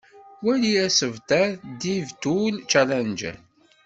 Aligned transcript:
Wali 0.43 0.71
asebter 0.85 1.45
Dev 1.81 2.05
Tools 2.21 2.59
Challenger. 2.71 3.35